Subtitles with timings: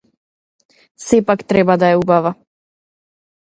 [1.03, 2.35] Сепак треба да е убава.